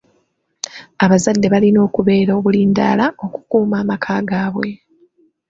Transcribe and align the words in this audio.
Abazadde 1.03 1.47
balina 1.53 1.79
okubeera 1.87 2.31
obulindaala 2.39 3.05
okukuuma 3.25 3.75
amaka 3.83 4.13
gaabwe. 4.29 4.69